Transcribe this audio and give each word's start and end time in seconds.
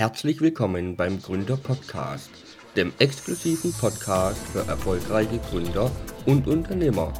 Herzlich 0.00 0.40
willkommen 0.40 0.96
beim 0.96 1.20
Gründer 1.20 1.58
Podcast, 1.58 2.30
dem 2.74 2.90
exklusiven 3.00 3.70
Podcast 3.70 4.40
für 4.46 4.60
erfolgreiche 4.60 5.38
Gründer 5.50 5.90
und 6.24 6.46
Unternehmer. 6.46 7.12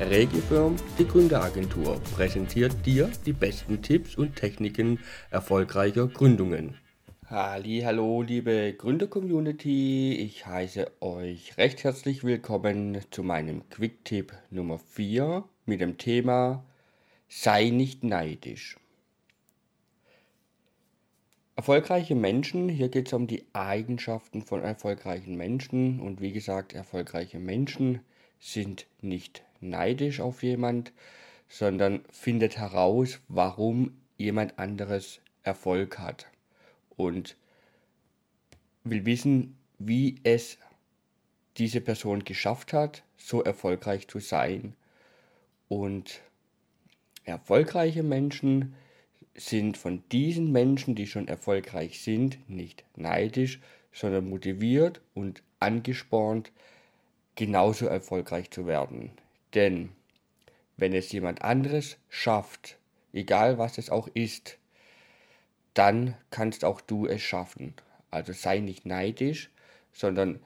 Regifirm, 0.00 0.76
die 0.98 1.06
Gründeragentur, 1.06 2.00
präsentiert 2.16 2.86
dir 2.86 3.10
die 3.26 3.34
besten 3.34 3.82
Tipps 3.82 4.16
und 4.16 4.34
Techniken 4.34 4.98
erfolgreicher 5.28 6.08
Gründungen. 6.08 6.78
Hallo, 7.26 8.22
liebe 8.22 8.72
Gründer-Community, 8.78 10.14
ich 10.14 10.46
heiße 10.46 10.90
euch 11.02 11.58
recht 11.58 11.84
herzlich 11.84 12.24
willkommen 12.24 12.98
zu 13.10 13.22
meinem 13.22 13.68
Quick-Tipp 13.68 14.32
Nummer 14.48 14.78
4 14.78 15.44
mit 15.66 15.82
dem 15.82 15.98
Thema 15.98 16.64
Sei 17.28 17.68
nicht 17.68 18.04
neidisch. 18.04 18.78
Erfolgreiche 21.62 22.16
Menschen, 22.16 22.68
hier 22.68 22.88
geht 22.88 23.06
es 23.06 23.12
um 23.12 23.28
die 23.28 23.46
Eigenschaften 23.52 24.42
von 24.42 24.64
erfolgreichen 24.64 25.36
Menschen 25.36 26.00
und 26.00 26.20
wie 26.20 26.32
gesagt, 26.32 26.72
erfolgreiche 26.72 27.38
Menschen 27.38 28.00
sind 28.40 28.88
nicht 29.00 29.44
neidisch 29.60 30.18
auf 30.18 30.42
jemand, 30.42 30.92
sondern 31.48 32.00
findet 32.10 32.58
heraus, 32.58 33.20
warum 33.28 33.96
jemand 34.18 34.58
anderes 34.58 35.20
Erfolg 35.44 36.00
hat 36.00 36.26
und 36.96 37.36
will 38.82 39.06
wissen, 39.06 39.56
wie 39.78 40.16
es 40.24 40.58
diese 41.58 41.80
Person 41.80 42.24
geschafft 42.24 42.72
hat, 42.72 43.04
so 43.16 43.40
erfolgreich 43.40 44.08
zu 44.08 44.18
sein. 44.18 44.74
Und 45.68 46.22
erfolgreiche 47.22 48.02
Menschen 48.02 48.74
sind 49.34 49.76
von 49.76 50.02
diesen 50.10 50.52
Menschen, 50.52 50.94
die 50.94 51.06
schon 51.06 51.28
erfolgreich 51.28 52.02
sind, 52.02 52.38
nicht 52.48 52.84
neidisch, 52.96 53.60
sondern 53.92 54.28
motiviert 54.28 55.00
und 55.14 55.42
angespornt, 55.58 56.52
genauso 57.34 57.86
erfolgreich 57.86 58.50
zu 58.50 58.66
werden. 58.66 59.12
Denn 59.54 59.90
wenn 60.76 60.92
es 60.94 61.12
jemand 61.12 61.42
anderes 61.42 61.96
schafft, 62.08 62.78
egal 63.12 63.58
was 63.58 63.78
es 63.78 63.90
auch 63.90 64.08
ist, 64.14 64.58
dann 65.74 66.16
kannst 66.30 66.64
auch 66.64 66.80
du 66.80 67.06
es 67.06 67.22
schaffen. 67.22 67.74
Also 68.10 68.32
sei 68.32 68.58
nicht 68.58 68.84
neidisch, 68.84 69.50
sondern 69.92 70.40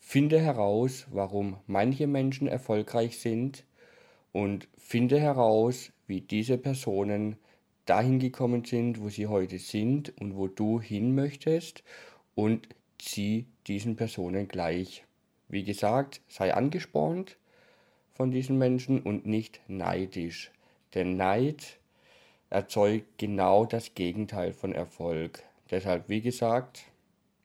finde 0.00 0.40
heraus, 0.40 1.06
warum 1.10 1.58
manche 1.66 2.06
Menschen 2.06 2.48
erfolgreich 2.48 3.18
sind 3.18 3.64
und 4.32 4.68
finde 4.76 5.20
heraus, 5.20 5.92
wie 6.06 6.20
diese 6.20 6.58
Personen 6.58 7.36
dahin 7.86 8.18
gekommen 8.18 8.64
sind, 8.64 9.00
wo 9.00 9.08
sie 9.08 9.26
heute 9.26 9.58
sind 9.58 10.16
und 10.20 10.36
wo 10.36 10.48
du 10.48 10.80
hin 10.80 11.14
möchtest 11.14 11.82
und 12.34 12.68
zieh 12.98 13.46
diesen 13.66 13.96
Personen 13.96 14.48
gleich. 14.48 15.04
Wie 15.48 15.64
gesagt, 15.64 16.20
sei 16.28 16.54
angespornt 16.54 17.36
von 18.14 18.30
diesen 18.30 18.58
Menschen 18.58 19.02
und 19.02 19.26
nicht 19.26 19.60
neidisch. 19.68 20.50
Denn 20.94 21.16
Neid 21.16 21.78
erzeugt 22.50 23.18
genau 23.18 23.64
das 23.64 23.94
Gegenteil 23.94 24.52
von 24.52 24.72
Erfolg. 24.72 25.42
Deshalb, 25.70 26.08
wie 26.08 26.20
gesagt, 26.20 26.84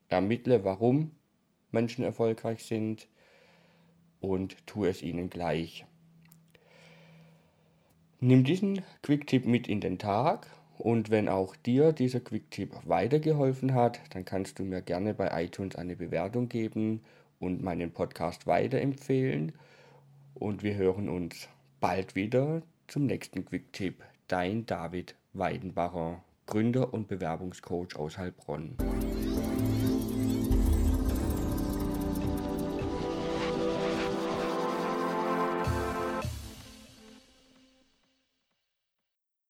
ermittle, 0.09 0.63
warum 0.63 1.11
Menschen 1.71 2.03
erfolgreich 2.03 2.63
sind 2.65 3.07
und 4.19 4.65
tu 4.67 4.85
es 4.85 5.01
ihnen 5.01 5.29
gleich. 5.29 5.85
Nimm 8.19 8.43
diesen 8.43 8.81
Quick-Tipp 9.03 9.45
mit 9.45 9.67
in 9.67 9.79
den 9.79 9.99
Tag 9.99 10.47
und 10.79 11.11
wenn 11.11 11.29
auch 11.29 11.55
dir 11.55 11.93
dieser 11.93 12.19
Quick-Tipp 12.19 12.73
weitergeholfen 12.85 13.75
hat, 13.75 13.99
dann 14.09 14.25
kannst 14.25 14.57
du 14.57 14.63
mir 14.63 14.81
gerne 14.81 15.13
bei 15.13 15.43
iTunes 15.43 15.75
eine 15.75 15.95
Bewertung 15.95 16.49
geben 16.49 17.01
und 17.39 17.61
meinen 17.61 17.91
Podcast 17.91 18.47
weiterempfehlen. 18.47 19.53
Und 20.33 20.63
wir 20.63 20.73
hören 20.73 21.09
uns 21.09 21.47
bald 21.79 22.15
wieder 22.15 22.63
zum 22.87 23.05
nächsten 23.05 23.45
Quick-Tipp. 23.45 24.03
Dein 24.27 24.65
David 24.65 25.13
Weidenbacher, 25.33 26.23
Gründer 26.47 26.95
und 26.95 27.07
Bewerbungscoach 27.07 27.95
aus 27.97 28.17
Heilbronn. 28.17 28.77